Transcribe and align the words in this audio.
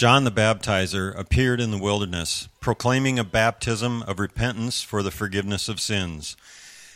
John 0.00 0.24
the 0.24 0.32
Baptizer 0.32 1.14
appeared 1.14 1.60
in 1.60 1.72
the 1.72 1.76
wilderness, 1.76 2.48
proclaiming 2.58 3.18
a 3.18 3.22
baptism 3.22 4.02
of 4.04 4.18
repentance 4.18 4.80
for 4.80 5.02
the 5.02 5.10
forgiveness 5.10 5.68
of 5.68 5.78
sins. 5.78 6.38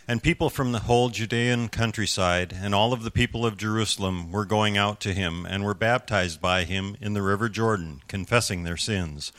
And 0.08 0.22
people 0.22 0.48
from 0.48 0.72
the 0.72 0.78
whole 0.78 1.10
Judean 1.10 1.68
countryside 1.68 2.56
and 2.58 2.74
all 2.74 2.94
of 2.94 3.02
the 3.02 3.10
people 3.10 3.44
of 3.44 3.58
Jerusalem 3.58 4.32
were 4.32 4.46
going 4.46 4.78
out 4.78 5.00
to 5.00 5.12
him 5.12 5.44
and 5.44 5.62
were 5.62 5.74
baptized 5.74 6.40
by 6.40 6.64
him 6.64 6.96
in 6.98 7.12
the 7.12 7.20
river 7.20 7.50
Jordan, 7.50 8.00
confessing 8.08 8.64
their 8.64 8.78
sins. 8.78 9.32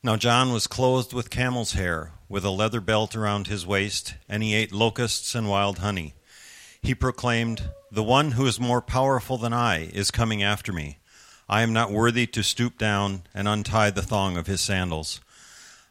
Now 0.00 0.14
John 0.14 0.52
was 0.52 0.68
clothed 0.68 1.12
with 1.12 1.28
camel's 1.28 1.72
hair, 1.72 2.12
with 2.28 2.44
a 2.44 2.50
leather 2.50 2.80
belt 2.80 3.16
around 3.16 3.48
his 3.48 3.66
waist, 3.66 4.14
and 4.28 4.44
he 4.44 4.54
ate 4.54 4.70
locusts 4.70 5.34
and 5.34 5.48
wild 5.48 5.78
honey. 5.78 6.14
He 6.80 6.94
proclaimed, 6.94 7.68
The 7.90 8.04
one 8.04 8.30
who 8.30 8.46
is 8.46 8.60
more 8.60 8.80
powerful 8.80 9.38
than 9.38 9.52
I 9.52 9.86
is 9.86 10.12
coming 10.12 10.40
after 10.40 10.72
me. 10.72 10.98
I 11.48 11.62
am 11.62 11.72
not 11.72 11.92
worthy 11.92 12.26
to 12.28 12.42
stoop 12.42 12.76
down 12.76 13.22
and 13.32 13.46
untie 13.46 13.90
the 13.90 14.02
thong 14.02 14.36
of 14.36 14.48
his 14.48 14.60
sandals. 14.60 15.20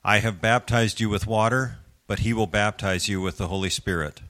I 0.04 0.20
have 0.20 0.42
baptized 0.42 1.00
you 1.00 1.10
with 1.10 1.26
water, 1.26 1.78
but 2.08 2.20
he 2.20 2.34
will 2.34 2.48
baptize 2.48 3.08
you 3.08 3.22
with 3.22 3.38
the 3.38 3.48
Holy 3.48 3.70
Spirit. 3.70 4.22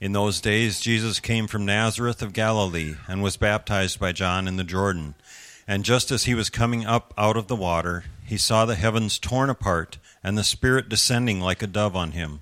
In 0.00 0.12
those 0.12 0.40
days, 0.40 0.80
Jesus 0.80 1.20
came 1.20 1.46
from 1.46 1.66
Nazareth 1.66 2.22
of 2.22 2.32
Galilee 2.32 2.94
and 3.08 3.22
was 3.22 3.36
baptized 3.36 3.98
by 3.98 4.12
John 4.12 4.46
in 4.46 4.56
the 4.56 4.64
Jordan. 4.64 5.14
And 5.68 5.84
just 5.84 6.10
as 6.10 6.24
he 6.24 6.34
was 6.34 6.48
coming 6.48 6.86
up 6.86 7.12
out 7.18 7.36
of 7.36 7.48
the 7.48 7.56
water, 7.56 8.04
he 8.24 8.38
saw 8.38 8.64
the 8.64 8.76
heavens 8.76 9.18
torn 9.18 9.50
apart 9.50 9.98
and 10.22 10.38
the 10.38 10.44
Spirit 10.44 10.88
descending 10.88 11.40
like 11.40 11.60
a 11.60 11.66
dove 11.66 11.96
on 11.96 12.12
him. 12.12 12.40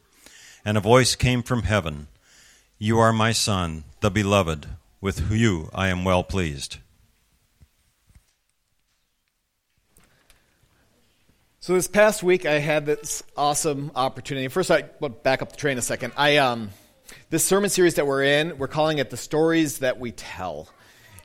And 0.64 0.76
a 0.76 0.80
voice 0.80 1.16
came 1.16 1.42
from 1.42 1.62
heaven 1.62 2.06
You 2.78 2.98
are 2.98 3.12
my 3.12 3.32
Son, 3.32 3.84
the 4.00 4.10
Beloved. 4.10 4.66
With 5.00 5.32
you 5.32 5.70
I 5.74 5.88
am 5.88 6.04
well 6.04 6.22
pleased. 6.22 6.76
So 11.68 11.74
this 11.74 11.86
past 11.86 12.22
week, 12.22 12.46
I 12.46 12.60
had 12.60 12.86
this 12.86 13.22
awesome 13.36 13.92
opportunity. 13.94 14.48
First, 14.48 14.70
I 14.70 14.84
well, 15.00 15.10
back 15.10 15.42
up 15.42 15.50
the 15.50 15.58
train 15.58 15.76
a 15.76 15.82
second. 15.82 16.14
I 16.16 16.38
um, 16.38 16.70
this 17.28 17.44
sermon 17.44 17.68
series 17.68 17.96
that 17.96 18.06
we're 18.06 18.22
in, 18.22 18.56
we're 18.56 18.68
calling 18.68 18.96
it 18.96 19.10
the 19.10 19.18
stories 19.18 19.80
that 19.80 20.00
we 20.00 20.12
tell, 20.12 20.70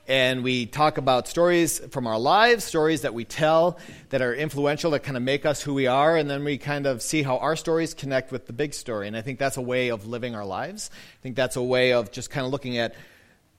and 0.06 0.44
we 0.44 0.66
talk 0.66 0.98
about 0.98 1.28
stories 1.28 1.78
from 1.78 2.06
our 2.06 2.18
lives, 2.18 2.62
stories 2.62 3.00
that 3.00 3.14
we 3.14 3.24
tell 3.24 3.78
that 4.10 4.20
are 4.20 4.34
influential, 4.34 4.90
that 4.90 5.02
kind 5.02 5.16
of 5.16 5.22
make 5.22 5.46
us 5.46 5.62
who 5.62 5.72
we 5.72 5.86
are, 5.86 6.14
and 6.14 6.28
then 6.28 6.44
we 6.44 6.58
kind 6.58 6.84
of 6.84 7.00
see 7.00 7.22
how 7.22 7.38
our 7.38 7.56
stories 7.56 7.94
connect 7.94 8.30
with 8.30 8.46
the 8.46 8.52
big 8.52 8.74
story. 8.74 9.08
And 9.08 9.16
I 9.16 9.22
think 9.22 9.38
that's 9.38 9.56
a 9.56 9.62
way 9.62 9.88
of 9.88 10.06
living 10.06 10.34
our 10.34 10.44
lives. 10.44 10.90
I 10.92 11.22
think 11.22 11.36
that's 11.36 11.56
a 11.56 11.62
way 11.62 11.94
of 11.94 12.12
just 12.12 12.28
kind 12.28 12.44
of 12.44 12.52
looking 12.52 12.76
at 12.76 12.94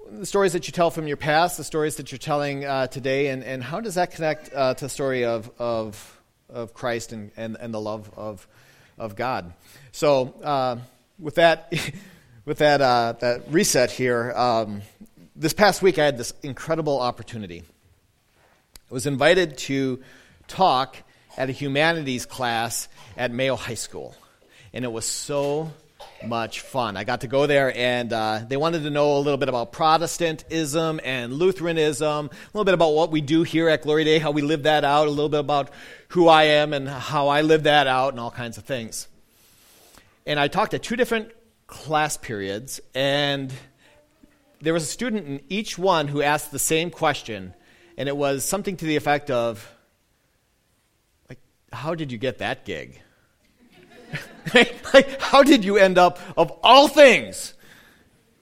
the 0.08 0.26
stories 0.28 0.54
that 0.54 0.68
you 0.68 0.72
tell 0.72 0.92
from 0.92 1.08
your 1.08 1.18
past, 1.18 1.58
the 1.58 1.64
stories 1.64 1.96
that 1.96 2.12
you're 2.12 2.20
telling 2.20 2.64
uh, 2.64 2.86
today, 2.86 3.30
and, 3.30 3.44
and 3.44 3.64
how 3.64 3.82
does 3.82 3.96
that 3.96 4.12
connect 4.12 4.54
uh, 4.54 4.76
to 4.76 4.86
the 4.86 4.90
story 4.90 5.26
of, 5.26 5.50
of 5.58 6.12
of 6.50 6.74
Christ 6.74 7.12
and, 7.12 7.32
and, 7.38 7.58
and 7.60 7.74
the 7.74 7.82
love 7.82 8.10
of, 8.16 8.48
of 8.98 9.16
God. 9.16 9.54
So, 9.92 10.34
uh, 10.44 10.78
with 11.20 11.36
that, 11.36 11.74
with 12.46 12.60
that, 12.60 12.82
uh, 12.82 13.14
that 13.20 13.44
reset 13.50 13.92
here, 13.92 14.32
um, 14.36 14.82
this 15.36 15.54
past 15.54 15.82
week 15.82 16.00
I 16.00 16.06
had 16.06 16.18
this 16.18 16.34
incredible 16.44 17.00
opportunity. 17.00 17.64
I 18.90 18.94
was 18.94 19.06
invited 19.06 19.58
to 19.60 20.02
talk 20.48 20.98
at 21.38 21.50
a 21.50 21.52
humanities 21.52 22.26
class 22.26 22.88
at 23.18 23.32
Mayo 23.32 23.56
High 23.56 23.74
School, 23.74 24.16
and 24.74 24.86
it 24.86 24.92
was 24.92 25.06
so 25.06 25.72
much 26.24 26.62
fun. 26.62 26.98
I 26.98 27.04
got 27.04 27.22
to 27.22 27.28
go 27.28 27.46
there, 27.46 27.76
and 27.76 28.12
uh, 28.12 28.42
they 28.48 28.58
wanted 28.58 28.84
to 28.84 28.90
know 28.90 29.18
a 29.18 29.20
little 29.20 29.38
bit 29.38 29.50
about 29.50 29.72
Protestantism 29.72 31.00
and 31.04 31.34
Lutheranism, 31.34 32.28
a 32.28 32.48
little 32.54 32.66
bit 32.66 32.74
about 32.74 32.94
what 32.94 33.12
we 33.12 33.22
do 33.22 33.44
here 33.44 33.70
at 33.70 33.84
Gloria 33.84 34.06
Dei, 34.06 34.20
how 34.20 34.32
we 34.32 34.42
live 34.42 34.64
that 34.64 34.84
out, 34.84 35.08
a 35.08 35.10
little 35.10 35.30
bit 35.30 35.40
about 35.42 35.72
who 36.10 36.28
I 36.28 36.44
am 36.44 36.74
and 36.74 36.88
how 36.88 37.28
I 37.28 37.42
live 37.42 37.64
that 37.64 37.88
out, 37.88 38.14
and 38.14 38.20
all 38.20 38.32
kinds 38.32 38.58
of 38.58 38.64
things. 38.64 39.08
And 40.26 40.40
I 40.40 40.48
talked 40.48 40.74
at 40.74 40.84
two 40.84 40.96
different 40.96 41.32
class 41.68 42.18
periods, 42.18 42.80
and 42.94 43.54
there 44.62 44.74
was 44.74 44.84
a 44.84 44.88
student 44.88 45.28
in 45.28 45.42
each 45.50 45.78
one 45.78 46.08
who 46.08 46.22
asked 46.22 46.52
the 46.52 46.60
same 46.60 46.90
question, 46.90 47.54
and 47.98 48.10
it 48.10 48.18
was 48.18 48.44
something 48.44 48.78
to 48.78 48.86
the 48.86 48.96
effect 48.96 49.30
of, 49.30 49.70
like, 51.30 51.40
how 51.72 51.94
did 51.94 52.12
you 52.12 52.18
get 52.18 52.40
that 52.40 52.66
gig? 52.66 53.02
like, 54.94 55.22
how 55.22 55.44
did 55.44 55.66
you 55.66 55.78
end 55.78 55.98
up, 55.98 56.20
of 56.38 56.52
all 56.64 56.88
things? 56.88 57.54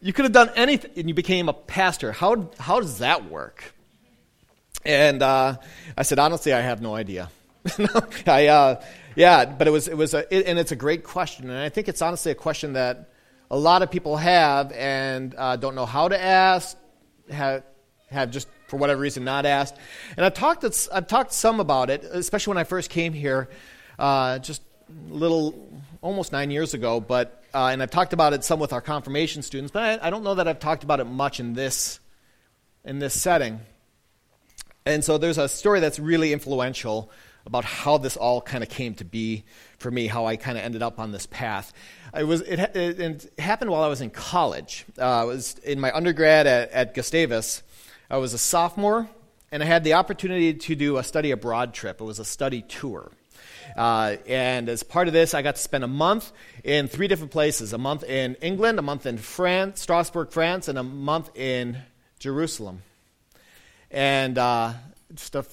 You 0.01 0.13
could 0.13 0.25
have 0.25 0.33
done 0.33 0.51
anything, 0.55 0.91
and 0.97 1.07
you 1.07 1.13
became 1.13 1.49
a 1.49 1.53
pastor. 1.53 2.11
How, 2.11 2.49
how 2.59 2.79
does 2.79 2.99
that 2.99 3.29
work? 3.29 3.73
And 4.85 5.23
uh, 5.23 5.57
I 5.97 6.03
said, 6.03 6.19
honestly, 6.19 6.53
I 6.53 6.59
have 6.59 6.81
no 6.81 6.93
idea. 6.95 7.29
I, 8.27 8.47
uh, 8.47 8.83
yeah, 9.15 9.45
but 9.45 9.67
it 9.67 9.71
was, 9.71 9.87
it 9.87 9.95
was 9.95 10.13
a, 10.13 10.35
it, 10.35 10.45
and 10.47 10.59
it's 10.59 10.71
a 10.71 10.75
great 10.75 11.03
question. 11.03 11.49
And 11.49 11.57
I 11.57 11.69
think 11.69 11.87
it's 11.87 12.01
honestly 12.01 12.31
a 12.31 12.35
question 12.35 12.73
that 12.73 13.09
a 13.49 13.57
lot 13.57 13.81
of 13.81 13.91
people 13.91 14.17
have 14.17 14.71
and 14.73 15.35
uh, 15.37 15.55
don't 15.55 15.75
know 15.75 15.85
how 15.85 16.09
to 16.09 16.21
ask, 16.21 16.75
have, 17.29 17.63
have 18.09 18.31
just 18.31 18.47
for 18.67 18.77
whatever 18.77 18.99
reason 18.99 19.23
not 19.23 19.45
asked. 19.45 19.75
And 20.17 20.25
I've 20.25 20.33
talked, 20.33 20.65
I've 20.91 21.07
talked 21.07 21.31
some 21.31 21.59
about 21.59 21.89
it, 21.89 22.03
especially 22.03 22.51
when 22.51 22.57
I 22.57 22.63
first 22.63 22.89
came 22.89 23.13
here, 23.13 23.49
uh, 23.99 24.39
just 24.39 24.63
little, 25.09 25.69
almost 26.01 26.31
nine 26.31 26.51
years 26.51 26.73
ago, 26.73 26.99
but, 26.99 27.43
uh, 27.53 27.67
and 27.67 27.81
I've 27.81 27.91
talked 27.91 28.13
about 28.13 28.33
it 28.33 28.43
some 28.43 28.59
with 28.59 28.73
our 28.73 28.81
confirmation 28.81 29.41
students, 29.41 29.71
but 29.71 30.01
I, 30.01 30.07
I 30.07 30.09
don't 30.09 30.23
know 30.23 30.35
that 30.35 30.47
I've 30.47 30.59
talked 30.59 30.83
about 30.83 30.99
it 30.99 31.05
much 31.05 31.39
in 31.39 31.53
this, 31.53 31.99
in 32.83 32.99
this 32.99 33.19
setting. 33.19 33.59
And 34.85 35.03
so 35.03 35.17
there's 35.17 35.37
a 35.37 35.47
story 35.47 35.79
that's 35.79 35.99
really 35.99 36.33
influential 36.33 37.09
about 37.45 37.65
how 37.65 37.97
this 37.97 38.15
all 38.17 38.41
kind 38.41 38.63
of 38.63 38.69
came 38.69 38.95
to 38.95 39.05
be 39.05 39.43
for 39.77 39.91
me, 39.91 40.07
how 40.07 40.25
I 40.25 40.35
kind 40.35 40.57
of 40.57 40.63
ended 40.63 40.81
up 40.81 40.99
on 40.99 41.11
this 41.11 41.25
path. 41.25 41.73
It, 42.15 42.23
was, 42.23 42.41
it, 42.41 42.59
it, 42.75 42.99
it 42.99 43.39
happened 43.39 43.71
while 43.71 43.83
I 43.83 43.87
was 43.87 44.01
in 44.01 44.09
college. 44.09 44.85
Uh, 44.97 45.21
I 45.21 45.23
was 45.23 45.57
in 45.59 45.79
my 45.79 45.91
undergrad 45.93 46.47
at, 46.47 46.71
at 46.71 46.93
Gustavus. 46.93 47.63
I 48.09 48.17
was 48.17 48.33
a 48.33 48.37
sophomore, 48.37 49.09
and 49.51 49.63
I 49.63 49.65
had 49.65 49.83
the 49.83 49.93
opportunity 49.93 50.53
to 50.53 50.75
do 50.75 50.97
a 50.97 51.03
study 51.03 51.31
abroad 51.31 51.73
trip. 51.73 51.99
It 51.99 52.03
was 52.03 52.19
a 52.19 52.25
study 52.25 52.61
tour. 52.61 53.11
Uh, 53.75 54.17
and 54.27 54.69
as 54.69 54.83
part 54.83 55.07
of 55.07 55.13
this, 55.13 55.33
I 55.33 55.41
got 55.41 55.55
to 55.55 55.61
spend 55.61 55.83
a 55.83 55.87
month 55.87 56.31
in 56.63 56.87
three 56.87 57.07
different 57.07 57.31
places 57.31 57.73
a 57.73 57.77
month 57.77 58.03
in 58.03 58.35
England, 58.35 58.79
a 58.79 58.81
month 58.81 59.05
in 59.05 59.17
France, 59.17 59.81
Strasbourg, 59.81 60.31
France, 60.31 60.67
and 60.67 60.77
a 60.77 60.83
month 60.83 61.29
in 61.35 61.77
Jerusalem. 62.19 62.81
And 63.91 64.37
uh, 64.37 64.73
just, 65.13 65.35
a, 65.35 65.45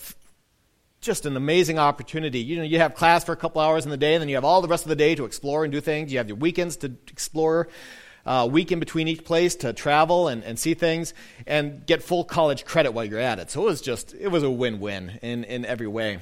just 1.00 1.26
an 1.26 1.36
amazing 1.36 1.78
opportunity. 1.78 2.40
You 2.40 2.56
know, 2.56 2.62
you 2.62 2.78
have 2.78 2.94
class 2.94 3.24
for 3.24 3.32
a 3.32 3.36
couple 3.36 3.60
hours 3.60 3.84
in 3.84 3.90
the 3.90 3.96
day, 3.96 4.14
and 4.14 4.22
then 4.22 4.28
you 4.28 4.36
have 4.36 4.44
all 4.44 4.62
the 4.62 4.68
rest 4.68 4.84
of 4.84 4.88
the 4.88 4.96
day 4.96 5.14
to 5.14 5.24
explore 5.24 5.64
and 5.64 5.72
do 5.72 5.80
things. 5.80 6.12
You 6.12 6.18
have 6.18 6.28
your 6.28 6.36
weekends 6.36 6.76
to 6.78 6.92
explore. 7.08 7.68
Uh, 8.26 8.46
week 8.46 8.70
in 8.70 8.78
between 8.78 9.08
each 9.08 9.24
place 9.24 9.54
to 9.56 9.72
travel 9.72 10.28
and, 10.28 10.44
and 10.44 10.58
see 10.58 10.74
things 10.74 11.14
and 11.46 11.86
get 11.86 12.02
full 12.02 12.22
college 12.22 12.66
credit 12.66 12.92
while 12.92 13.04
you're 13.04 13.18
at 13.18 13.38
it. 13.38 13.50
So 13.50 13.62
it 13.62 13.64
was 13.64 13.80
just, 13.80 14.12
it 14.12 14.28
was 14.28 14.42
a 14.42 14.50
win 14.50 14.78
win 14.78 15.18
in, 15.22 15.44
in 15.44 15.64
every 15.64 15.86
way. 15.86 16.18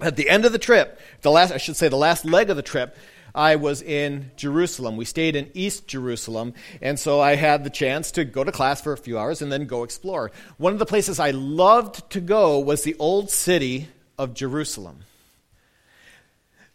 At 0.00 0.16
the 0.16 0.28
end 0.28 0.44
of 0.44 0.52
the 0.52 0.58
trip, 0.58 1.00
the 1.22 1.30
last, 1.30 1.52
I 1.52 1.56
should 1.56 1.76
say, 1.76 1.88
the 1.88 1.96
last 1.96 2.24
leg 2.24 2.50
of 2.50 2.56
the 2.56 2.62
trip, 2.62 2.96
I 3.34 3.56
was 3.56 3.82
in 3.82 4.30
Jerusalem. 4.36 4.96
We 4.96 5.04
stayed 5.04 5.36
in 5.36 5.50
East 5.54 5.86
Jerusalem, 5.86 6.54
and 6.80 6.98
so 6.98 7.20
I 7.20 7.36
had 7.36 7.64
the 7.64 7.70
chance 7.70 8.10
to 8.12 8.24
go 8.24 8.44
to 8.44 8.52
class 8.52 8.80
for 8.80 8.92
a 8.92 8.98
few 8.98 9.18
hours 9.18 9.42
and 9.42 9.50
then 9.50 9.66
go 9.66 9.84
explore. 9.84 10.32
One 10.58 10.72
of 10.72 10.78
the 10.78 10.86
places 10.86 11.20
I 11.20 11.30
loved 11.30 12.10
to 12.10 12.20
go 12.20 12.58
was 12.58 12.82
the 12.82 12.96
old 12.98 13.30
city 13.30 13.88
of 14.18 14.34
Jerusalem. 14.34 15.00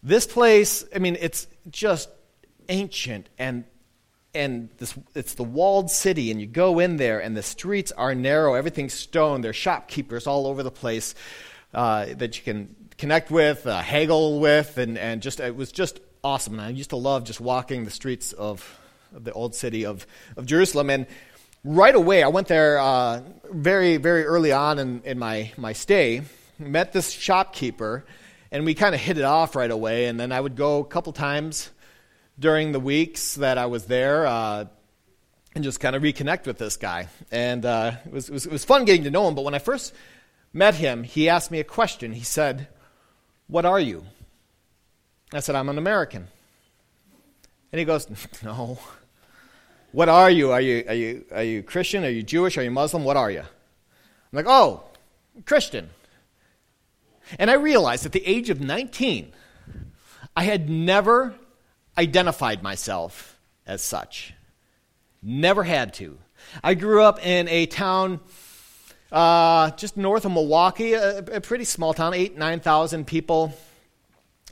This 0.03 0.25
place, 0.25 0.83
I 0.95 0.99
mean, 0.99 1.17
it's 1.19 1.47
just 1.69 2.09
ancient 2.69 3.29
and 3.37 3.65
and 4.33 4.69
this, 4.77 4.97
it's 5.13 5.33
the 5.33 5.43
walled 5.43 5.91
city, 5.91 6.31
and 6.31 6.39
you 6.39 6.47
go 6.47 6.79
in 6.79 6.95
there, 6.95 7.19
and 7.19 7.35
the 7.35 7.43
streets 7.43 7.91
are 7.91 8.15
narrow, 8.15 8.53
everything's 8.53 8.93
stone. 8.93 9.41
There's 9.41 9.57
shopkeepers 9.57 10.25
all 10.25 10.47
over 10.47 10.63
the 10.63 10.71
place 10.71 11.15
uh, 11.73 12.05
that 12.15 12.37
you 12.37 12.43
can 12.45 12.73
connect 13.01 13.31
with, 13.31 13.65
uh, 13.65 13.81
haggle 13.81 14.39
with, 14.39 14.77
and, 14.77 14.95
and 14.95 15.23
just 15.23 15.39
it 15.39 15.55
was 15.55 15.71
just 15.71 15.99
awesome. 16.23 16.59
And 16.59 16.61
I 16.61 16.69
used 16.69 16.91
to 16.91 16.97
love 16.97 17.23
just 17.23 17.41
walking 17.41 17.83
the 17.83 17.89
streets 17.89 18.31
of, 18.31 18.79
of 19.15 19.23
the 19.23 19.33
old 19.33 19.55
city 19.55 19.87
of, 19.87 20.05
of 20.37 20.45
Jerusalem. 20.45 20.91
And 20.91 21.07
right 21.63 21.95
away, 21.95 22.21
I 22.21 22.27
went 22.27 22.47
there 22.47 22.77
uh, 22.77 23.21
very, 23.51 23.97
very 23.97 24.23
early 24.23 24.51
on 24.51 24.77
in, 24.77 25.01
in 25.03 25.17
my, 25.17 25.51
my 25.57 25.73
stay, 25.73 26.21
met 26.59 26.93
this 26.93 27.09
shopkeeper, 27.09 28.05
and 28.51 28.65
we 28.65 28.75
kind 28.75 28.93
of 28.93 29.01
hit 29.01 29.17
it 29.17 29.23
off 29.23 29.55
right 29.55 29.71
away. 29.71 30.05
And 30.05 30.19
then 30.19 30.31
I 30.31 30.39
would 30.39 30.55
go 30.55 30.77
a 30.77 30.85
couple 30.85 31.11
times 31.11 31.71
during 32.37 32.71
the 32.71 32.79
weeks 32.79 33.33
that 33.35 33.57
I 33.57 33.65
was 33.65 33.85
there. 33.85 34.27
Uh, 34.27 34.65
and 35.55 35.63
just 35.63 35.79
kind 35.79 35.95
of 35.95 36.03
reconnect 36.03 36.45
with 36.45 36.59
this 36.59 36.77
guy. 36.77 37.07
And 37.31 37.65
uh, 37.65 37.93
it, 38.05 38.11
was, 38.13 38.29
it, 38.29 38.33
was, 38.33 38.45
it 38.45 38.51
was 38.51 38.63
fun 38.63 38.85
getting 38.85 39.05
to 39.05 39.11
know 39.11 39.27
him. 39.27 39.33
But 39.33 39.43
when 39.43 39.55
I 39.55 39.59
first 39.59 39.93
met 40.53 40.75
him, 40.75 41.03
he 41.03 41.27
asked 41.27 41.49
me 41.49 41.59
a 41.59 41.65
question. 41.65 42.13
He 42.13 42.23
said, 42.23 42.67
what 43.51 43.65
are 43.65 43.79
you? 43.79 44.05
I 45.33 45.41
said, 45.41 45.55
I'm 45.55 45.67
an 45.67 45.77
American. 45.77 46.27
And 47.71 47.79
he 47.79 47.85
goes, 47.85 48.07
No. 48.43 48.79
What 49.91 50.07
are 50.07 50.31
you? 50.31 50.53
Are 50.53 50.61
you, 50.61 50.85
are 50.87 50.93
you, 50.93 51.25
are 51.33 51.43
you 51.43 51.61
Christian? 51.61 52.05
Are 52.05 52.09
you 52.09 52.23
Jewish? 52.23 52.57
Are 52.57 52.63
you 52.63 52.71
Muslim? 52.71 53.03
What 53.03 53.17
are 53.17 53.29
you? 53.29 53.41
I'm 53.41 53.45
like, 54.31 54.47
Oh, 54.47 54.83
Christian. 55.45 55.89
And 57.37 57.51
I 57.51 57.55
realized 57.55 58.05
at 58.05 58.13
the 58.13 58.25
age 58.25 58.49
of 58.49 58.61
19, 58.61 59.33
I 60.35 60.43
had 60.43 60.69
never 60.69 61.35
identified 61.97 62.63
myself 62.63 63.37
as 63.67 63.81
such. 63.81 64.33
Never 65.21 65.63
had 65.63 65.93
to. 65.95 66.17
I 66.63 66.73
grew 66.73 67.03
up 67.03 67.25
in 67.25 67.49
a 67.49 67.65
town 67.65 68.21
uh, 69.11 69.71
just 69.71 69.97
north 69.97 70.25
of 70.25 70.31
Milwaukee, 70.31 70.93
a, 70.93 71.19
a 71.19 71.41
pretty 71.41 71.65
small 71.65 71.93
town, 71.93 72.13
eight, 72.13 72.37
9,000 72.37 73.05
people. 73.05 73.53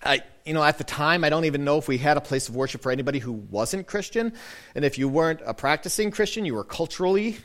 I, 0.03 0.21
you 0.45 0.53
know, 0.53 0.63
at 0.63 0.77
the 0.77 0.83
time, 0.83 1.23
I 1.23 1.29
don't 1.29 1.45
even 1.45 1.63
know 1.63 1.77
if 1.77 1.87
we 1.87 1.97
had 1.97 2.17
a 2.17 2.21
place 2.21 2.49
of 2.49 2.55
worship 2.55 2.81
for 2.81 2.91
anybody 2.91 3.19
who 3.19 3.31
wasn't 3.31 3.87
Christian. 3.87 4.33
And 4.75 4.83
if 4.83 4.97
you 4.97 5.07
weren't 5.07 5.41
a 5.45 5.53
practicing 5.53 6.11
Christian, 6.11 6.45
you 6.45 6.55
were 6.55 6.63
culturally 6.63 7.37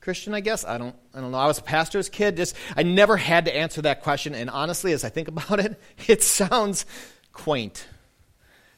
Christian, 0.00 0.34
I 0.34 0.40
guess. 0.40 0.64
I 0.64 0.78
don't, 0.78 0.94
I 1.14 1.20
don't 1.20 1.32
know. 1.32 1.38
I 1.38 1.46
was 1.46 1.58
a 1.58 1.62
pastor's 1.62 2.08
kid. 2.08 2.36
Just, 2.36 2.56
I 2.76 2.82
never 2.82 3.16
had 3.16 3.44
to 3.46 3.54
answer 3.54 3.82
that 3.82 4.02
question. 4.02 4.34
And 4.34 4.50
honestly, 4.50 4.92
as 4.92 5.04
I 5.04 5.08
think 5.08 5.28
about 5.28 5.60
it, 5.60 5.80
it 6.08 6.22
sounds 6.22 6.86
quaint 7.32 7.86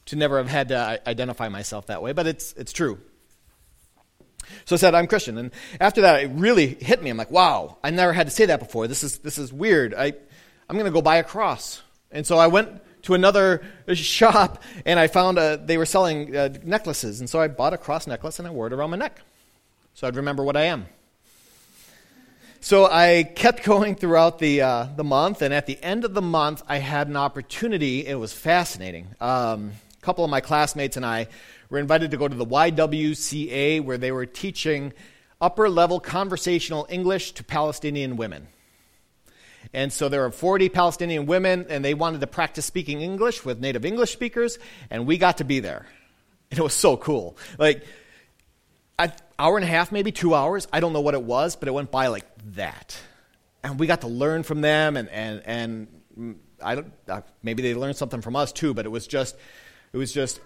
to 0.07 0.17
never 0.17 0.39
have 0.39 0.49
had 0.49 0.69
to 0.69 1.01
identify 1.07 1.49
myself 1.49 1.87
that 1.87 2.03
way, 2.03 2.13
but 2.13 2.27
it's, 2.27 2.53
it's 2.55 2.73
true. 2.73 2.99
So 4.65 4.77
I 4.77 4.79
said, 4.79 4.95
I'm 4.95 5.07
Christian. 5.07 5.39
And 5.39 5.51
after 5.81 6.03
that, 6.03 6.23
it 6.23 6.31
really 6.35 6.67
hit 6.67 7.03
me. 7.03 7.11
I'm 7.11 7.17
like, 7.17 7.31
wow, 7.31 7.79
I 7.83 7.91
never 7.91 8.13
had 8.13 8.27
to 8.27 8.33
say 8.33 8.47
that 8.47 8.59
before. 8.59 8.87
This 8.87 9.03
is, 9.03 9.19
this 9.19 9.39
is 9.39 9.53
weird. 9.53 9.95
I, 9.95 10.13
I'm 10.69 10.77
going 10.77 10.85
to 10.85 10.93
go 10.93 11.03
buy 11.03 11.17
a 11.17 11.25
cross. 11.25 11.83
And 12.11 12.27
so 12.27 12.39
I 12.39 12.47
went 12.49 12.81
to 13.03 13.15
another 13.15 13.63
shop 13.95 14.63
and 14.85 14.99
I 14.99 15.07
found 15.07 15.39
a, 15.39 15.57
they 15.57 15.79
were 15.79 15.87
selling 15.87 16.37
uh, 16.37 16.51
necklaces. 16.63 17.21
And 17.21 17.29
so 17.29 17.41
I 17.41 17.49
bought 17.49 17.75
a 17.75 17.79
cross 17.79 18.07
necklace 18.07 18.39
and 18.39 18.47
I 18.47 18.51
wore 18.51 18.67
it 18.67 18.73
around 18.73 18.91
my 18.91 18.97
neck. 18.97 19.21
So 19.95 20.07
I'd 20.07 20.17
remember 20.17 20.43
what 20.45 20.57
I 20.57 20.65
am. 20.65 20.87
So 22.61 22.85
I 22.85 23.23
kept 23.23 23.63
going 23.65 23.95
throughout 23.95 24.39
the, 24.39 24.63
uh, 24.63 24.87
the 24.95 25.05
month, 25.05 25.43
and 25.43 25.53
at 25.53 25.67
the 25.67 25.83
end 25.83 26.05
of 26.05 26.13
the 26.15 26.23
month, 26.23 26.63
I 26.69 26.77
had 26.77 27.09
an 27.09 27.17
opportunity. 27.17 28.07
It 28.07 28.17
was 28.17 28.33
fascinating. 28.33 29.09
Um, 29.21 29.73
couple 30.11 30.25
of 30.25 30.31
my 30.31 30.41
classmates 30.41 30.97
and 30.97 31.07
I 31.07 31.29
were 31.69 31.79
invited 31.79 32.11
to 32.11 32.17
go 32.17 32.27
to 32.27 32.35
the 32.35 32.45
YWCA, 32.45 33.81
where 33.81 33.97
they 33.97 34.11
were 34.11 34.27
teaching 34.27 34.93
upper 35.41 35.69
level 35.69 36.01
conversational 36.01 36.85
English 36.91 37.31
to 37.35 37.45
Palestinian 37.45 38.17
women. 38.17 38.49
And 39.73 39.93
so 39.93 40.09
there 40.09 40.23
were 40.23 40.33
40 40.33 40.69
Palestinian 40.69 41.27
women, 41.27 41.67
and 41.69 41.85
they 41.85 41.95
wanted 41.95 42.23
to 42.23 42.27
practice 42.27 42.67
speaking 42.67 43.03
English 43.03 43.45
with 43.45 43.61
native 43.61 43.85
English 43.85 44.13
speakers, 44.13 44.59
and 44.91 45.07
we 45.07 45.17
got 45.17 45.39
to 45.39 45.45
be 45.45 45.61
there. 45.61 45.87
And 46.51 46.59
it 46.59 46.63
was 46.63 46.75
so 46.75 46.97
cool. 46.97 47.37
Like, 47.57 47.85
an 48.99 49.13
hour 49.39 49.57
and 49.59 49.65
a 49.65 49.69
half, 49.69 49.93
maybe 49.93 50.11
two 50.11 50.35
hours. 50.35 50.67
I 50.73 50.81
don't 50.81 50.93
know 50.93 51.03
what 51.03 51.15
it 51.15 51.23
was, 51.23 51.55
but 51.55 51.69
it 51.69 51.73
went 51.73 51.93
by 51.93 52.09
like 52.09 52.27
that. 52.57 52.99
And 53.63 53.79
we 53.79 53.87
got 53.87 54.01
to 54.01 54.09
learn 54.09 54.43
from 54.43 54.61
them, 54.61 54.97
and, 54.97 55.09
and, 55.09 55.43
and 55.47 56.41
I 56.61 56.75
don't, 56.75 56.93
uh, 57.09 57.21
maybe 57.45 57.63
they 57.63 57.75
learned 57.75 57.95
something 57.95 58.23
from 58.23 58.35
us 58.35 58.51
too, 58.51 58.75
but 58.75 58.87
it 58.87 58.89
was 58.89 59.07
just, 59.07 59.37
it 59.93 59.97
was 59.97 60.13
just, 60.13 60.41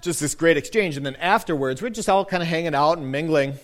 just 0.00 0.20
this 0.20 0.34
great 0.34 0.56
exchange. 0.56 0.96
And 0.96 1.04
then 1.04 1.16
afterwards, 1.16 1.82
we're 1.82 1.90
just 1.90 2.08
all 2.08 2.24
kind 2.24 2.42
of 2.42 2.48
hanging 2.48 2.74
out 2.74 2.98
and 2.98 3.10
mingling. 3.10 3.54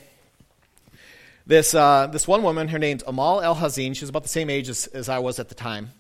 This, 1.47 1.75
uh, 1.75 2.07
this 2.07 2.29
one 2.29 2.43
woman, 2.43 2.69
her 2.69 2.79
name's 2.79 3.03
Amal 3.07 3.41
El 3.41 3.57
Hazin, 3.57 3.97
she's 3.97 4.09
about 4.09 4.23
the 4.23 4.29
same 4.29 4.51
age 4.51 4.69
as, 4.69 4.87
as 4.89 5.09
I 5.09 5.19
was 5.19 5.39
at 5.39 5.49
the 5.49 5.55
time. 5.55 5.91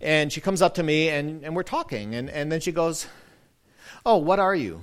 And 0.00 0.32
she 0.32 0.40
comes 0.40 0.62
up 0.62 0.74
to 0.74 0.82
me, 0.82 1.08
and, 1.08 1.42
and 1.44 1.56
we're 1.56 1.62
talking, 1.64 2.14
and, 2.14 2.30
and 2.30 2.52
then 2.52 2.60
she 2.60 2.70
goes, 2.70 3.06
Oh, 4.06 4.18
what 4.18 4.38
are 4.38 4.54
you? 4.54 4.82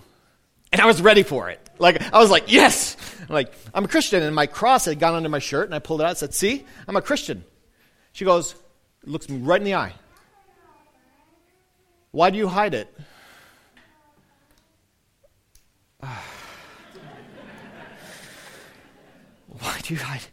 And 0.72 0.82
I 0.82 0.86
was 0.86 1.02
ready 1.02 1.24
for 1.24 1.50
it. 1.50 1.60
Like, 1.80 2.02
I 2.14 2.20
was 2.20 2.30
like, 2.30 2.52
yes! 2.52 2.98
I'm 3.22 3.34
like, 3.34 3.54
I'm 3.74 3.86
a 3.86 3.88
Christian. 3.88 4.22
And 4.24 4.36
my 4.36 4.46
cross 4.46 4.86
had 4.86 5.00
gone 5.00 5.14
under 5.14 5.30
my 5.30 5.40
shirt, 5.40 5.66
and 5.66 5.76
I 5.76 5.80
pulled 5.80 6.02
it 6.02 6.04
out 6.04 6.10
and 6.10 6.18
said, 6.18 6.34
see, 6.34 6.66
I'm 6.88 6.96
a 6.96 7.02
Christian. 7.02 7.44
She 8.12 8.26
goes, 8.26 8.56
looks 9.04 9.30
me 9.30 9.38
right 9.38 9.60
in 9.60 9.66
the 9.66 9.76
eye. 9.76 9.94
Why 12.12 12.30
do 12.30 12.38
you 12.38 12.48
hide 12.48 12.74
it? 12.74 12.94
Why 19.60 19.80
do 19.84 19.94
you 19.94 20.00
hide 20.00 20.26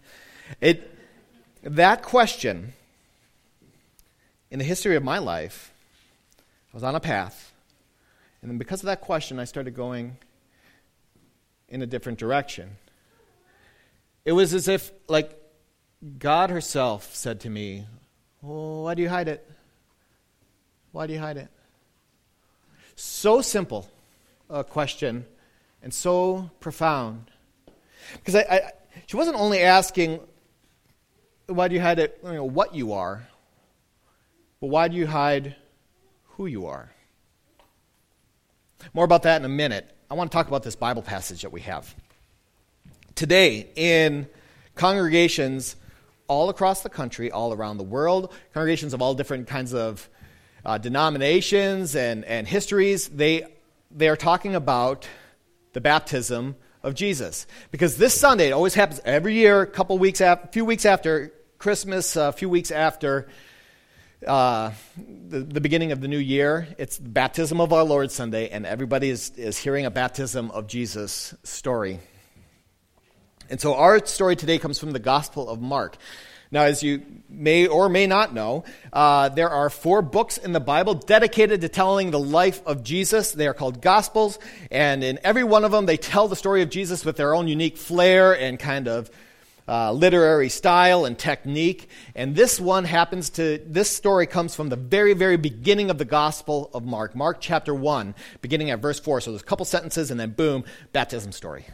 it? 0.61 0.89
That 1.63 2.03
question, 2.03 2.73
in 4.51 4.59
the 4.59 4.65
history 4.65 4.97
of 4.97 5.05
my 5.05 5.19
life, 5.19 5.73
I 6.39 6.77
was 6.77 6.83
on 6.83 6.95
a 6.95 7.01
path. 7.01 7.53
And 8.41 8.51
then 8.51 8.59
because 8.59 8.81
of 8.81 8.87
that 8.87 9.01
question, 9.01 9.39
I 9.39 9.45
started 9.45 9.75
going, 9.75 10.17
in 11.73 11.81
a 11.81 11.87
different 11.87 12.19
direction. 12.19 12.77
It 14.25 14.33
was 14.33 14.55
as 14.55 14.69
if, 14.69 14.93
like, 15.09 15.37
God 16.19 16.51
herself 16.51 17.15
said 17.15 17.41
to 17.41 17.51
me, 17.51 17.87
oh, 18.45 18.83
Why 18.83 18.95
do 18.95 19.03
you 19.03 19.09
hide 19.09 19.27
it? 19.27 19.51
Why 20.93 21.07
do 21.07 21.15
you 21.15 21.19
hide 21.19 21.39
it? 21.39 21.49
So 22.95 23.41
simple 23.41 23.91
a 24.51 24.63
question 24.63 25.25
and 25.83 25.93
so 25.95 26.51
profound. 26.61 27.31
Because 28.13 28.35
I, 28.35 28.41
I, 28.41 28.61
she 29.07 29.17
wasn't 29.17 29.37
only 29.37 29.61
asking, 29.61 30.21
Why 31.47 31.69
do 31.69 31.75
you 31.75 31.81
hide 31.81 31.99
it, 31.99 32.19
you 32.25 32.33
know, 32.33 32.45
what 32.45 32.75
you 32.75 32.93
are, 32.93 33.27
but 34.61 34.69
why 34.69 34.89
do 34.89 34.97
you 34.97 35.07
hide 35.07 35.57
who 36.37 36.47
you 36.47 36.67
are? 36.67 36.91
More 38.95 39.05
about 39.05 39.23
that 39.25 39.41
in 39.41 39.45
a 39.45 39.49
minute. 39.49 39.89
I 40.11 40.15
want 40.15 40.31
to 40.31 40.37
talk 40.37 40.49
about 40.49 40.63
this 40.63 40.77
Bible 40.77 41.03
passage 41.03 41.43
that 41.43 41.53
we 41.53 41.63
have. 41.63 41.95
Today, 43.15 43.69
in 43.77 44.27
congregations 44.75 45.77
all 46.29 46.49
across 46.49 46.83
the 46.83 46.89
country, 46.89 47.31
all 47.31 47.53
around 47.53 47.79
the 47.79 47.85
world, 47.85 48.33
congregations 48.55 48.95
of 48.95 49.03
all 49.03 49.15
different 49.15 49.47
kinds 49.47 49.75
of 49.75 50.09
uh, 50.65 50.79
denominations 50.79 51.97
and, 51.97 52.25
and 52.25 52.47
histories, 52.47 53.09
they, 53.09 53.45
they 53.91 54.09
are 54.09 54.17
talking 54.17 54.55
about 54.55 55.09
the 55.73 55.81
baptism 55.81 56.57
of 56.83 56.95
Jesus. 56.95 57.47
Because 57.71 57.97
this 57.97 58.19
Sunday, 58.19 58.49
it 58.49 58.53
always 58.53 58.75
happens 58.75 59.01
every 59.05 59.35
year, 59.35 59.63
a 59.63 59.67
couple 59.67 59.99
weeks 59.99 60.21
after, 60.21 60.47
a 60.47 60.53
few 60.53 60.65
weeks 60.65 60.85
after 60.85 61.33
Christmas, 61.59 62.17
a 62.17 62.33
few 62.33 62.49
weeks 62.49 62.71
after 62.71 63.29
uh, 64.27 64.73
the, 64.97 65.41
the 65.41 65.61
beginning 65.61 65.93
of 65.93 66.01
the 66.01 66.09
new 66.09 66.19
year. 66.19 66.69
It's 66.79 66.99
baptism 66.99 67.61
of 67.61 67.73
our 67.73 67.85
Lord 67.85 68.11
Sunday, 68.11 68.49
and 68.49 68.67
everybody 68.67 69.11
is, 69.11 69.31
is 69.37 69.59
hearing 69.59 69.87
a 69.87 69.91
baptism 69.91 70.51
of 70.51 70.67
Jesus 70.67 71.35
story. 71.43 72.01
And 73.51 73.61
so 73.61 73.75
our 73.75 74.05
story 74.07 74.37
today 74.37 74.59
comes 74.59 74.79
from 74.79 74.93
the 74.93 74.99
Gospel 74.99 75.49
of 75.49 75.61
Mark. 75.61 75.97
Now, 76.53 76.65
as 76.65 76.83
you 76.83 77.03
may 77.31 77.67
or 77.67 77.89
may 77.89 78.07
not 78.07 78.35
know, 78.35 78.65
uh, 78.93 79.31
there 79.31 79.49
are 79.49 79.71
four 79.71 80.03
books 80.03 80.37
in 80.37 80.53
the 80.53 80.61
Bible 80.61 80.93
dedicated 80.93 81.63
to 81.63 81.69
telling 81.71 82.11
the 82.11 82.21
life 82.21 82.61
of 82.67 82.85
Jesus. 82.85 83.33
They 83.33 83.49
are 83.49 83.55
called 83.55 83.81
Gospels, 83.81 84.39
and 84.71 85.03
in 85.03 85.19
every 85.25 85.45
one 85.45 85.65
of 85.65 85.73
them, 85.73 85.87
they 85.87 85.97
tell 85.97 86.29
the 86.29 86.37
story 86.37 86.61
of 86.61 86.69
Jesus 86.69 87.07
with 87.07 87.17
their 87.17 87.35
own 87.35 87.49
unique 87.49 87.79
flair 87.79 88.39
and 88.39 88.59
kind 88.59 88.87
of 88.87 89.11
uh, 89.67 89.93
literary 89.93 90.51
style 90.51 91.07
and 91.07 91.19
technique. 91.19 91.89
And 92.15 92.37
this 92.37 92.61
one 92.61 92.85
happens 92.85 93.31
to, 93.31 93.59
this 93.67 93.89
story 93.91 94.27
comes 94.27 94.55
from 94.55 94.69
the 94.69 94.77
very, 94.77 95.15
very 95.15 95.39
beginning 95.39 95.89
of 95.89 95.97
the 95.97 96.05
Gospel 96.05 96.71
of 96.75 96.85
Mark, 96.85 97.17
Mark 97.17 97.39
chapter 97.41 97.75
1, 97.75 98.15
beginning 98.43 98.69
at 98.69 98.81
verse 98.81 99.01
4. 99.01 99.23
So 99.23 99.31
there's 99.31 99.41
a 99.41 99.47
couple 99.47 99.65
sentences, 99.65 100.11
and 100.11 100.21
then 100.21 100.33
boom, 100.33 100.65
baptism 100.93 101.33
story. 101.33 101.65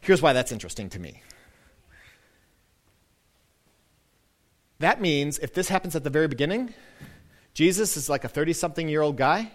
Here's 0.00 0.20
why 0.20 0.32
that's 0.32 0.50
interesting 0.50 0.88
to 0.90 0.98
me. 0.98 1.22
That 4.80 5.00
means 5.00 5.38
if 5.38 5.52
this 5.52 5.68
happens 5.68 5.94
at 5.94 6.04
the 6.04 6.10
very 6.10 6.26
beginning, 6.26 6.72
Jesus 7.54 7.96
is 7.96 8.08
like 8.08 8.24
a 8.24 8.28
30 8.28 8.54
something 8.54 8.88
year 8.88 9.02
old 9.02 9.16
guy. 9.16 9.52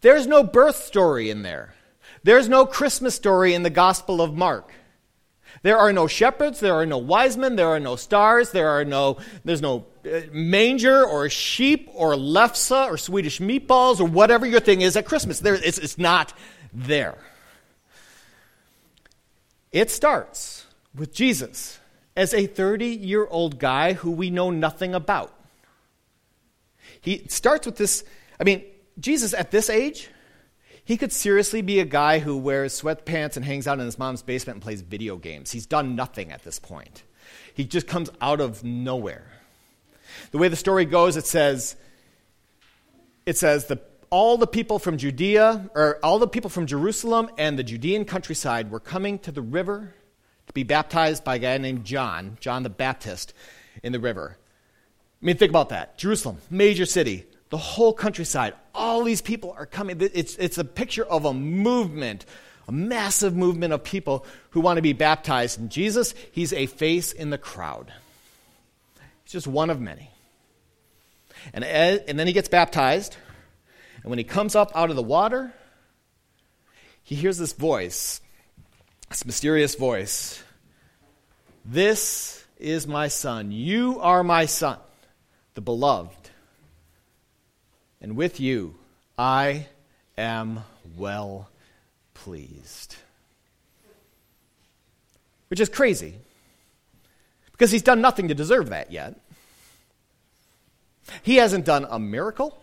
There's 0.00 0.26
no 0.26 0.42
birth 0.42 0.76
story 0.76 1.30
in 1.30 1.42
there. 1.42 1.74
There's 2.22 2.48
no 2.48 2.64
Christmas 2.64 3.14
story 3.14 3.52
in 3.54 3.62
the 3.62 3.70
Gospel 3.70 4.22
of 4.22 4.34
Mark. 4.34 4.72
There 5.62 5.78
are 5.78 5.92
no 5.92 6.06
shepherds, 6.06 6.60
there 6.60 6.74
are 6.74 6.86
no 6.86 6.98
wise 6.98 7.36
men, 7.36 7.56
there 7.56 7.68
are 7.68 7.80
no 7.80 7.96
stars, 7.96 8.50
there 8.50 8.68
are 8.68 8.84
no 8.84 9.18
there's 9.44 9.62
no 9.62 9.86
uh, 10.04 10.20
manger 10.32 11.04
or 11.04 11.28
sheep 11.28 11.88
or 11.92 12.14
lefse 12.14 12.90
or 12.90 12.96
Swedish 12.96 13.38
meatballs 13.38 14.00
or 14.00 14.04
whatever 14.04 14.46
your 14.46 14.60
thing 14.60 14.80
is 14.80 14.96
at 14.96 15.06
Christmas. 15.06 15.40
There, 15.40 15.54
it's, 15.54 15.78
it's 15.78 15.98
not 15.98 16.32
there. 16.72 17.16
It 19.72 19.90
starts 19.90 20.66
with 20.94 21.12
Jesus 21.12 21.78
as 22.16 22.34
a 22.34 22.46
30 22.46 22.86
year 22.86 23.26
old 23.26 23.58
guy 23.58 23.92
who 23.92 24.10
we 24.10 24.30
know 24.30 24.50
nothing 24.50 24.94
about. 24.94 25.32
He 27.00 27.26
starts 27.28 27.66
with 27.66 27.76
this, 27.76 28.04
I 28.40 28.44
mean, 28.44 28.64
Jesus 28.98 29.34
at 29.34 29.50
this 29.50 29.68
age 29.68 30.08
he 30.84 30.98
could 30.98 31.12
seriously 31.12 31.62
be 31.62 31.80
a 31.80 31.84
guy 31.84 32.18
who 32.18 32.36
wears 32.36 32.80
sweatpants 32.80 33.36
and 33.36 33.44
hangs 33.44 33.66
out 33.66 33.78
in 33.78 33.86
his 33.86 33.98
mom's 33.98 34.22
basement 34.22 34.56
and 34.56 34.62
plays 34.62 34.82
video 34.82 35.16
games. 35.16 35.50
He's 35.50 35.66
done 35.66 35.96
nothing 35.96 36.30
at 36.30 36.44
this 36.44 36.58
point. 36.58 37.02
He 37.54 37.64
just 37.64 37.86
comes 37.86 38.10
out 38.20 38.40
of 38.40 38.62
nowhere. 38.62 39.24
The 40.30 40.38
way 40.38 40.48
the 40.48 40.56
story 40.56 40.84
goes, 40.84 41.16
it 41.16 41.26
says, 41.26 41.76
it 43.24 43.38
says 43.38 43.64
the, 43.64 43.80
all 44.10 44.36
the 44.36 44.46
people 44.46 44.78
from 44.78 44.98
Judea, 44.98 45.70
or 45.74 45.98
all 46.02 46.18
the 46.18 46.28
people 46.28 46.50
from 46.50 46.66
Jerusalem 46.66 47.30
and 47.38 47.58
the 47.58 47.64
Judean 47.64 48.04
countryside 48.04 48.70
were 48.70 48.80
coming 48.80 49.18
to 49.20 49.32
the 49.32 49.42
river 49.42 49.94
to 50.46 50.52
be 50.52 50.62
baptized 50.62 51.24
by 51.24 51.36
a 51.36 51.38
guy 51.38 51.58
named 51.58 51.84
John, 51.84 52.36
John 52.40 52.62
the 52.62 52.70
Baptist, 52.70 53.34
in 53.82 53.92
the 53.92 54.00
river. 54.00 54.36
I 55.22 55.26
mean, 55.26 55.36
think 55.36 55.50
about 55.50 55.70
that. 55.70 55.96
Jerusalem, 55.98 56.38
major 56.50 56.86
city, 56.86 57.24
the 57.50 57.56
whole 57.56 57.92
countryside, 57.92 58.54
all 58.74 59.04
these 59.04 59.22
people 59.22 59.54
are 59.56 59.66
coming. 59.66 59.96
It's, 60.00 60.36
it's 60.36 60.58
a 60.58 60.64
picture 60.64 61.04
of 61.04 61.24
a 61.24 61.32
movement, 61.32 62.26
a 62.68 62.72
massive 62.72 63.36
movement 63.36 63.72
of 63.72 63.84
people 63.84 64.26
who 64.50 64.60
want 64.60 64.76
to 64.76 64.82
be 64.82 64.92
baptized. 64.92 65.58
And 65.58 65.70
Jesus, 65.70 66.14
he's 66.32 66.52
a 66.52 66.66
face 66.66 67.12
in 67.12 67.30
the 67.30 67.38
crowd. 67.38 67.92
He's 69.24 69.32
just 69.32 69.46
one 69.46 69.70
of 69.70 69.80
many. 69.80 70.10
And, 71.52 71.64
and 71.64 72.18
then 72.18 72.26
he 72.26 72.32
gets 72.32 72.48
baptized. 72.48 73.16
And 74.02 74.10
when 74.10 74.18
he 74.18 74.24
comes 74.24 74.54
up 74.54 74.72
out 74.74 74.90
of 74.90 74.96
the 74.96 75.02
water, 75.02 75.52
he 77.02 77.14
hears 77.14 77.38
this 77.38 77.52
voice, 77.52 78.20
this 79.08 79.24
mysterious 79.24 79.74
voice. 79.74 80.42
This 81.64 82.44
is 82.58 82.86
my 82.86 83.08
son. 83.08 83.52
You 83.52 84.00
are 84.00 84.22
my 84.22 84.46
son, 84.46 84.78
the 85.54 85.60
beloved. 85.60 86.30
And 88.00 88.16
with 88.16 88.40
you 88.40 88.74
I 89.16 89.66
am 90.18 90.60
well 90.96 91.48
pleased. 92.14 92.96
Which 95.48 95.60
is 95.60 95.68
crazy, 95.68 96.14
because 97.52 97.70
he's 97.70 97.82
done 97.82 98.00
nothing 98.00 98.28
to 98.28 98.34
deserve 98.34 98.70
that 98.70 98.90
yet. 98.90 99.20
He 101.22 101.36
hasn't 101.36 101.64
done 101.64 101.86
a 101.88 101.98
miracle. 101.98 102.60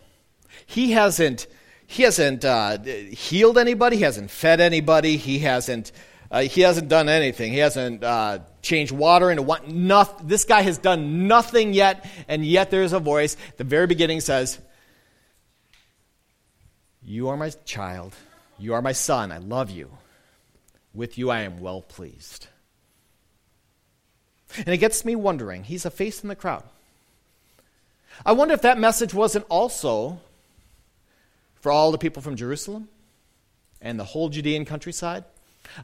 He 0.65 0.91
hasn't, 0.91 1.47
he 1.87 2.03
hasn't 2.03 2.43
uh, 2.43 2.79
healed 2.79 3.57
anybody. 3.57 3.97
He 3.97 4.03
hasn't 4.03 4.29
fed 4.31 4.59
anybody. 4.59 5.15
He 5.15 5.39
hasn't, 5.39 5.91
uh, 6.31 6.41
he 6.43 6.61
hasn't 6.61 6.87
done 6.87 7.09
anything. 7.09 7.51
He 7.51 7.59
hasn't 7.59 8.03
uh, 8.03 8.39
changed 8.61 8.93
water 8.93 9.29
into 9.29 9.43
what? 9.43 9.67
Nothing. 9.67 10.27
This 10.27 10.45
guy 10.45 10.61
has 10.61 10.77
done 10.77 11.27
nothing 11.27 11.73
yet, 11.73 12.09
and 12.29 12.45
yet 12.45 12.71
there's 12.71 12.93
a 12.93 12.99
voice. 12.99 13.35
The 13.57 13.65
very 13.65 13.85
beginning 13.85 14.21
says, 14.21 14.57
"You 17.03 17.27
are 17.27 17.37
my 17.37 17.49
child. 17.65 18.15
You 18.57 18.75
are 18.75 18.81
my 18.81 18.93
son. 18.93 19.31
I 19.33 19.39
love 19.39 19.69
you. 19.69 19.91
With 20.93 21.17
you, 21.17 21.29
I 21.29 21.41
am 21.41 21.59
well 21.59 21.81
pleased." 21.81 22.47
And 24.57 24.69
it 24.69 24.77
gets 24.77 25.03
me 25.03 25.15
wondering. 25.15 25.65
He's 25.65 25.85
a 25.85 25.91
face 25.91 26.23
in 26.23 26.29
the 26.29 26.35
crowd. 26.35 26.63
I 28.25 28.31
wonder 28.33 28.53
if 28.53 28.61
that 28.61 28.77
message 28.77 29.13
wasn't 29.13 29.45
also 29.49 30.19
for 31.55 31.71
all 31.71 31.91
the 31.91 31.97
people 31.97 32.21
from 32.21 32.35
Jerusalem 32.35 32.89
and 33.81 33.99
the 33.99 34.03
whole 34.03 34.29
Judean 34.29 34.65
countryside. 34.65 35.23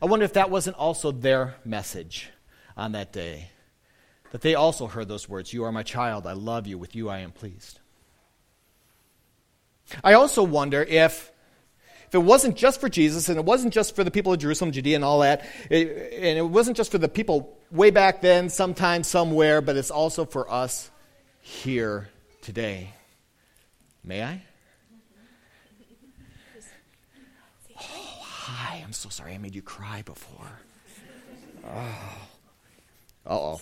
I 0.01 0.05
wonder 0.05 0.25
if 0.25 0.33
that 0.33 0.49
wasn't 0.49 0.77
also 0.77 1.11
their 1.11 1.55
message 1.63 2.29
on 2.75 2.93
that 2.93 3.11
day. 3.13 3.49
That 4.31 4.41
they 4.41 4.55
also 4.55 4.87
heard 4.87 5.07
those 5.07 5.29
words 5.29 5.53
You 5.53 5.63
are 5.63 5.71
my 5.71 5.83
child, 5.83 6.27
I 6.27 6.33
love 6.33 6.67
you, 6.67 6.77
with 6.77 6.95
you 6.95 7.09
I 7.09 7.19
am 7.19 7.31
pleased. 7.31 7.79
I 10.03 10.13
also 10.13 10.43
wonder 10.43 10.83
if, 10.83 11.31
if 12.07 12.15
it 12.15 12.19
wasn't 12.19 12.57
just 12.57 12.81
for 12.81 12.89
Jesus 12.89 13.29
and 13.29 13.37
it 13.37 13.45
wasn't 13.45 13.73
just 13.73 13.95
for 13.95 14.03
the 14.03 14.11
people 14.11 14.33
of 14.33 14.39
Jerusalem, 14.39 14.71
Judea, 14.71 14.95
and 14.95 15.05
all 15.05 15.19
that, 15.19 15.45
it, 15.69 16.13
and 16.13 16.37
it 16.37 16.47
wasn't 16.47 16.75
just 16.75 16.91
for 16.91 16.97
the 16.97 17.07
people 17.07 17.57
way 17.71 17.89
back 17.89 18.21
then, 18.21 18.49
sometime, 18.49 19.03
somewhere, 19.03 19.61
but 19.61 19.77
it's 19.77 19.91
also 19.91 20.25
for 20.25 20.51
us 20.51 20.91
here 21.41 22.09
today. 22.41 22.93
May 24.03 24.23
I? 24.23 24.41
Oh, 27.79 28.21
hi. 28.21 28.76
I'm 28.87 28.93
so 28.93 29.09
sorry 29.09 29.33
I 29.33 29.37
made 29.37 29.53
you 29.53 29.61
cry 29.61 30.01
before. 30.01 30.47
Oh. 31.65 32.29
Uh 33.25 33.33
oh. 33.33 33.61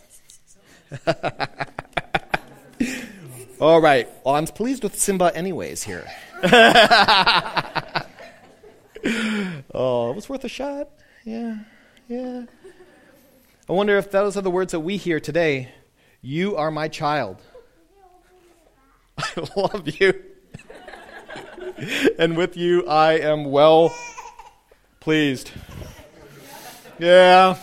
All 3.59 3.81
right. 3.81 4.07
Well, 4.23 4.35
I'm 4.35 4.45
pleased 4.45 4.83
with 4.83 4.95
Simba, 4.99 5.35
anyways, 5.35 5.81
here. 5.81 6.05
oh, 9.73 10.11
it 10.11 10.15
was 10.15 10.29
worth 10.29 10.43
a 10.43 10.47
shot. 10.47 10.89
Yeah, 11.23 11.57
yeah. 12.07 12.43
I 13.67 13.73
wonder 13.73 13.97
if 13.97 14.11
those 14.11 14.37
are 14.37 14.41
the 14.41 14.51
words 14.51 14.73
that 14.73 14.81
we 14.81 14.95
hear 14.95 15.19
today. 15.19 15.71
You 16.21 16.55
are 16.55 16.69
my 16.69 16.87
child. 16.87 17.41
I 19.17 19.47
love 19.55 19.89
you. 19.99 20.23
and 22.19 22.37
with 22.37 22.55
you, 22.55 22.85
I 22.85 23.13
am 23.13 23.45
well 23.45 23.91
pleased. 25.05 25.51
Yeah. 26.97 27.59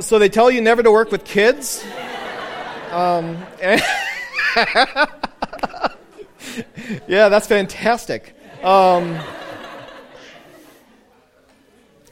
so 0.00 0.18
they 0.18 0.28
tell 0.28 0.50
you 0.50 0.60
never 0.60 0.82
to 0.82 0.90
work 0.90 1.12
with 1.12 1.24
kids? 1.24 1.84
Um, 2.90 3.38
yeah, 7.06 7.28
that's 7.28 7.46
fantastic. 7.46 8.34
Um, 8.62 9.16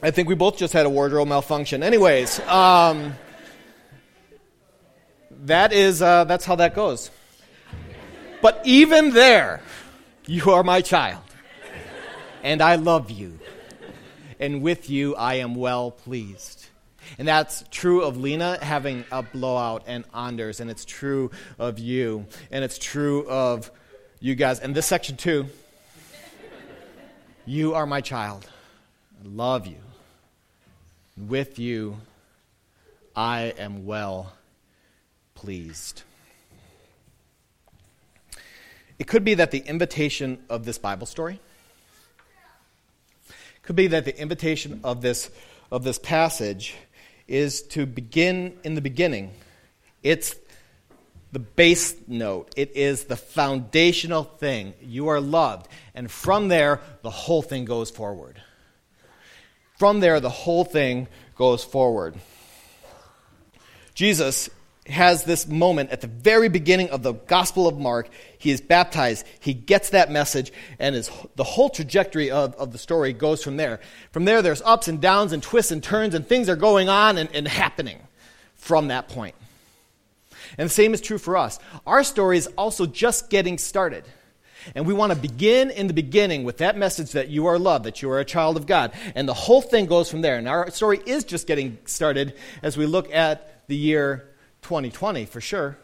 I 0.01 0.11
think 0.11 0.29
we 0.29 0.35
both 0.35 0.57
just 0.57 0.71
had 0.71 0.85
a 0.85 0.89
wardrobe 0.89 1.27
malfunction. 1.27 1.83
Anyways, 1.83 2.39
um, 2.47 3.15
that 5.43 5.73
is 5.73 6.01
uh, 6.01 6.23
that's 6.23 6.45
how 6.45 6.55
that 6.55 6.73
goes. 6.73 7.11
But 8.41 8.61
even 8.63 9.11
there, 9.11 9.61
you 10.25 10.51
are 10.51 10.63
my 10.63 10.79
child, 10.79 11.23
and 12.43 12.61
I 12.61 12.75
love 12.75 13.11
you, 13.11 13.39
and 14.39 14.61
with 14.61 14.89
you 14.89 15.17
I 15.17 15.35
am 15.35 15.53
well 15.53 15.91
pleased. 15.91 16.65
And 17.19 17.27
that's 17.27 17.65
true 17.71 18.03
of 18.03 18.15
Lena 18.15 18.57
having 18.61 19.03
a 19.11 19.21
blowout 19.21 19.83
and 19.85 20.05
Anders, 20.13 20.61
and 20.61 20.69
it's 20.69 20.85
true 20.85 21.29
of 21.59 21.77
you, 21.77 22.25
and 22.51 22.63
it's 22.63 22.77
true 22.77 23.27
of 23.27 23.69
you 24.21 24.35
guys. 24.35 24.61
And 24.61 24.73
this 24.73 24.85
section 24.85 25.17
too. 25.17 25.47
You 27.49 27.75
are 27.75 27.85
my 27.85 28.01
child. 28.01 28.45
I 29.23 29.25
love 29.25 29.67
you. 29.67 29.77
With 31.15 31.57
you, 31.57 31.95
I 33.15 33.53
am 33.57 33.85
well 33.85 34.33
pleased. 35.33 36.03
It 38.99 39.07
could 39.07 39.23
be 39.23 39.35
that 39.35 39.51
the 39.51 39.59
invitation 39.59 40.43
of 40.49 40.65
this 40.65 40.77
Bible 40.77 41.07
story 41.07 41.39
could 43.61 43.77
be 43.77 43.87
that 43.87 44.03
the 44.03 44.19
invitation 44.19 44.81
of 44.83 45.01
this, 45.01 45.31
of 45.71 45.85
this 45.85 45.99
passage 45.99 46.75
is 47.29 47.61
to 47.61 47.85
begin 47.85 48.57
in 48.65 48.75
the 48.75 48.81
beginning. 48.81 49.31
It's 50.03 50.35
the 51.37 51.43
base 51.43 51.93
note, 52.07 52.51
it 52.57 52.75
is 52.75 53.03
the 53.03 53.15
foundational 53.15 54.23
thing. 54.23 54.73
You 54.81 55.09
are 55.09 55.21
loved. 55.21 55.67
And 55.93 56.09
from 56.09 56.47
there, 56.47 56.81
the 57.03 57.11
whole 57.11 57.43
thing 57.43 57.63
goes 57.63 57.91
forward. 57.91 58.41
From 59.77 59.99
there, 59.99 60.19
the 60.19 60.31
whole 60.31 60.65
thing 60.65 61.07
goes 61.35 61.63
forward. 61.63 62.15
Jesus 63.93 64.49
has 64.87 65.25
this 65.25 65.47
moment 65.47 65.91
at 65.91 66.01
the 66.01 66.07
very 66.07 66.49
beginning 66.49 66.89
of 66.89 67.03
the 67.03 67.13
Gospel 67.13 67.67
of 67.67 67.77
Mark. 67.77 68.09
He 68.39 68.49
is 68.49 68.59
baptized. 68.59 69.23
He 69.39 69.53
gets 69.53 69.91
that 69.91 70.09
message, 70.09 70.51
and 70.79 70.95
his, 70.95 71.11
the 71.35 71.43
whole 71.43 71.69
trajectory 71.69 72.31
of, 72.31 72.55
of 72.55 72.71
the 72.71 72.79
story 72.79 73.13
goes 73.13 73.43
from 73.43 73.57
there. 73.57 73.79
From 74.11 74.25
there, 74.25 74.41
there's 74.41 74.63
ups 74.63 74.87
and 74.87 74.99
downs 74.99 75.33
and 75.33 75.43
twists 75.43 75.71
and 75.71 75.83
turns, 75.83 76.15
and 76.15 76.25
things 76.25 76.49
are 76.49 76.55
going 76.55 76.89
on 76.89 77.19
and, 77.19 77.29
and 77.31 77.47
happening 77.47 77.99
from 78.55 78.87
that 78.87 79.07
point. 79.07 79.35
And 80.57 80.69
the 80.69 80.73
same 80.73 80.93
is 80.93 81.01
true 81.01 81.17
for 81.17 81.37
us. 81.37 81.59
Our 81.85 82.03
story 82.03 82.37
is 82.37 82.47
also 82.57 82.85
just 82.85 83.29
getting 83.29 83.57
started. 83.57 84.03
And 84.75 84.85
we 84.85 84.93
want 84.93 85.13
to 85.13 85.17
begin 85.17 85.71
in 85.71 85.87
the 85.87 85.93
beginning 85.93 86.43
with 86.43 86.57
that 86.57 86.77
message 86.77 87.11
that 87.11 87.29
you 87.29 87.45
are 87.45 87.57
loved, 87.57 87.85
that 87.85 88.01
you 88.01 88.09
are 88.11 88.19
a 88.19 88.25
child 88.25 88.57
of 88.57 88.65
God. 88.65 88.91
And 89.15 89.27
the 89.27 89.33
whole 89.33 89.61
thing 89.61 89.85
goes 89.85 90.09
from 90.09 90.21
there. 90.21 90.37
And 90.37 90.47
our 90.47 90.69
story 90.71 90.99
is 91.05 91.23
just 91.23 91.47
getting 91.47 91.77
started 91.85 92.33
as 92.61 92.77
we 92.77 92.85
look 92.85 93.13
at 93.13 93.67
the 93.67 93.75
year 93.75 94.29
2020 94.63 95.25
for 95.25 95.41
sure. 95.41 95.77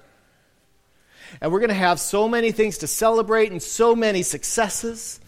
And 1.42 1.52
we're 1.52 1.60
going 1.60 1.70
to 1.70 1.76
have 1.76 2.00
so 2.00 2.28
many 2.28 2.52
things 2.52 2.80
to 2.80 2.88
celebrate 2.88 3.52
and 3.52 3.62
so 3.62 3.96
many 3.96 4.24
successes 4.24 5.20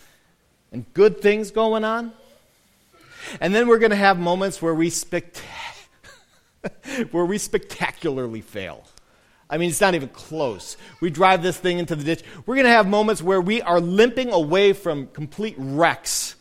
and 0.71 0.85
good 0.93 1.21
things 1.21 1.51
going 1.51 1.83
on. 1.83 2.11
And 3.41 3.55
then 3.55 3.67
we're 3.67 3.79
going 3.79 3.91
to 3.91 3.95
have 3.95 4.19
moments 4.19 4.61
where 4.61 4.75
we, 4.75 4.89
spect- 4.89 5.41
where 7.11 7.25
we 7.25 7.37
spectacularly 7.37 8.41
fail. 8.41 8.85
I 9.55 9.57
mean, 9.57 9.69
it's 9.69 9.79
not 9.79 9.95
even 9.95 10.09
close. 10.09 10.75
We 10.99 11.09
drive 11.09 11.41
this 11.41 11.57
thing 11.57 11.79
into 11.79 11.95
the 11.95 12.03
ditch. 12.03 12.23
We're 12.45 12.55
going 12.55 12.65
to 12.65 12.71
have 12.71 12.89
moments 12.89 13.21
where 13.21 13.39
we 13.39 13.61
are 13.61 13.79
limping 13.79 14.33
away 14.33 14.73
from 14.73 15.07
complete 15.07 15.55
wrecks. 15.57 16.35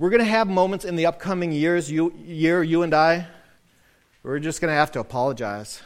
We're 0.00 0.10
going 0.10 0.18
to 0.18 0.24
have 0.24 0.48
moments 0.48 0.84
in 0.84 0.96
the 0.96 1.06
upcoming 1.06 1.52
years, 1.52 1.88
you, 1.88 2.12
year, 2.24 2.60
you 2.60 2.82
and 2.82 2.92
I, 2.92 3.28
we're 4.24 4.40
just 4.40 4.60
going 4.60 4.70
to 4.70 4.74
have 4.74 4.90
to 4.92 4.98
apologize 4.98 5.80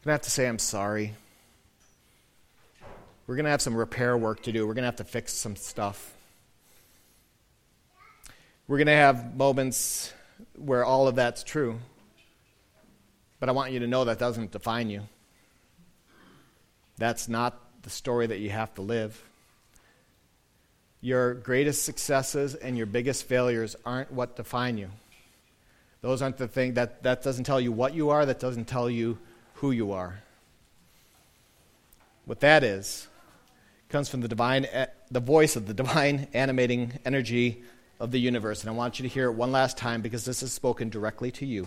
We're 0.00 0.06
going 0.06 0.10
to 0.10 0.14
have 0.14 0.22
to 0.22 0.30
say, 0.30 0.48
I'm 0.48 0.58
sorry. 0.58 1.14
We're 3.28 3.36
going 3.36 3.44
to 3.44 3.52
have 3.52 3.62
some 3.62 3.76
repair 3.76 4.16
work 4.18 4.42
to 4.42 4.50
do. 4.52 4.66
We're 4.66 4.74
going 4.74 4.82
to 4.82 4.88
have 4.88 4.96
to 4.96 5.04
fix 5.04 5.32
some 5.32 5.54
stuff. 5.54 6.12
We're 8.66 8.78
going 8.78 8.88
to 8.88 8.94
have 8.94 9.36
moments 9.36 10.12
where 10.56 10.84
all 10.84 11.06
of 11.06 11.14
that's 11.14 11.44
true. 11.44 11.78
But 13.44 13.50
I 13.50 13.52
want 13.52 13.72
you 13.72 13.80
to 13.80 13.86
know 13.86 14.06
that 14.06 14.18
doesn't 14.18 14.52
define 14.52 14.88
you. 14.88 15.02
That's 16.96 17.28
not 17.28 17.60
the 17.82 17.90
story 17.90 18.26
that 18.26 18.38
you 18.38 18.48
have 18.48 18.72
to 18.76 18.80
live. 18.80 19.22
Your 21.02 21.34
greatest 21.34 21.84
successes 21.84 22.54
and 22.54 22.74
your 22.74 22.86
biggest 22.86 23.24
failures 23.24 23.76
aren't 23.84 24.10
what 24.10 24.36
define 24.36 24.78
you. 24.78 24.88
Those 26.00 26.22
aren't 26.22 26.38
the 26.38 26.48
thing 26.48 26.72
that 26.72 27.02
that 27.02 27.22
doesn't 27.22 27.44
tell 27.44 27.60
you 27.60 27.70
what 27.70 27.92
you 27.92 28.08
are, 28.08 28.24
that 28.24 28.40
doesn't 28.40 28.64
tell 28.64 28.88
you 28.88 29.18
who 29.56 29.72
you 29.72 29.92
are. 29.92 30.22
What 32.24 32.40
that 32.40 32.64
is 32.64 33.08
comes 33.90 34.08
from 34.08 34.22
the 34.22 34.28
divine 34.28 34.64
eh, 34.64 34.86
the 35.10 35.20
voice 35.20 35.54
of 35.54 35.66
the 35.66 35.74
divine 35.74 36.28
animating 36.32 36.94
energy 37.04 37.62
of 38.00 38.10
the 38.10 38.18
universe. 38.18 38.62
And 38.62 38.70
I 38.70 38.72
want 38.72 38.98
you 38.98 39.02
to 39.02 39.08
hear 39.10 39.26
it 39.26 39.32
one 39.32 39.52
last 39.52 39.76
time 39.76 40.00
because 40.00 40.24
this 40.24 40.42
is 40.42 40.50
spoken 40.50 40.88
directly 40.88 41.30
to 41.32 41.44
you. 41.44 41.66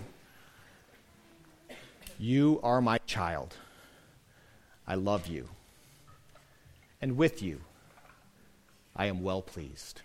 You 2.20 2.60
are 2.64 2.82
my 2.82 2.98
child. 3.00 3.56
I 4.88 4.96
love 4.96 5.28
you. 5.28 5.50
And 7.00 7.16
with 7.16 7.44
you, 7.44 7.62
I 8.96 9.06
am 9.06 9.22
well 9.22 9.44
pleased. 9.44 10.02